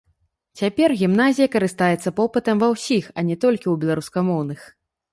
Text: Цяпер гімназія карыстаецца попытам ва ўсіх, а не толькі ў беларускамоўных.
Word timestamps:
Цяпер 0.61 0.89
гімназія 1.01 1.49
карыстаецца 1.57 2.15
попытам 2.23 2.55
ва 2.65 2.73
ўсіх, 2.75 3.03
а 3.17 3.29
не 3.31 3.35
толькі 3.47 3.67
ў 3.73 3.81
беларускамоўных. 3.85 4.71